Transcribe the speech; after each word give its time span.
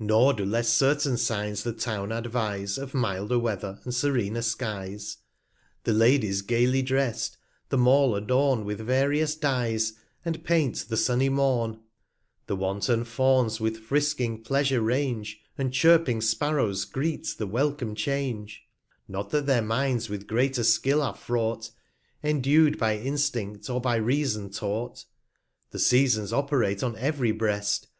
Nor 0.00 0.32
do 0.34 0.44
less 0.44 0.68
certain 0.70 1.16
Signs 1.16 1.62
the 1.62 1.72
Town 1.72 2.10
advise, 2.10 2.78
Of 2.78 2.94
milder 2.94 3.38
Weather, 3.38 3.78
and 3.84 3.94
serener 3.94 4.42
Skies. 4.42 5.18
The 5.84 5.92
Ladies 5.92 6.42
gayly 6.42 6.82
dress'd, 6.82 7.36
the 7.68 7.78
Mall 7.78 8.16
adorn 8.16 8.64
145 8.64 8.66
With 8.78 8.86
various 8.88 9.36
Dyes, 9.36 9.92
and 10.24 10.42
paint 10.42 10.86
the 10.88 10.96
sunny 10.96 11.28
Morn; 11.28 11.78
The 12.48 12.56
wanton 12.56 13.04
Fawns 13.04 13.60
with 13.60 13.78
frisking 13.78 14.42
Pleasure 14.42 14.80
range, 14.80 15.38
And 15.56 15.72
chirping 15.72 16.20
Sparrows 16.22 16.84
greet 16.84 17.32
the 17.38 17.46
welcome 17.46 17.94
Change: 17.94 18.64
Not 19.06 19.30
that 19.30 19.46
their 19.46 19.62
Minds 19.62 20.08
with 20.08 20.26
greater 20.26 20.64
Skill 20.64 21.00
are 21.00 21.14
fraught, 21.14 21.70
Endu'd 22.20 22.78
by 22.78 22.96
Instindt, 22.98 23.70
or 23.70 23.80
by 23.80 23.94
Reason 23.94 24.50
taught, 24.50 25.04
150 25.70 25.70
The 25.70 25.78
Seasons 25.78 26.32
operate 26.32 26.82
on 26.82 26.96
every 26.96 27.30
Breast 27.30 27.86